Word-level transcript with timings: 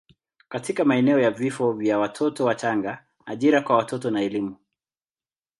katika 0.49 0.85
maeneo 0.85 1.19
ya 1.19 1.31
vifo 1.31 1.73
vya 1.73 1.99
watoto 1.99 2.45
wachanga, 2.45 3.05
ajira 3.25 3.61
kwa 3.61 3.75
watoto 3.77 4.11
na 4.11 4.21
elimu. 4.21 4.57